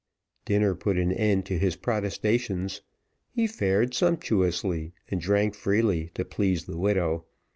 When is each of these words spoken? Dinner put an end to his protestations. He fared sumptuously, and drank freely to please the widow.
Dinner 0.45 0.73
put 0.73 0.97
an 0.97 1.11
end 1.11 1.45
to 1.45 1.59
his 1.59 1.75
protestations. 1.75 2.81
He 3.29 3.45
fared 3.45 3.93
sumptuously, 3.93 4.93
and 5.11 5.21
drank 5.21 5.53
freely 5.53 6.09
to 6.15 6.25
please 6.25 6.65
the 6.65 6.75
widow. 6.79 7.25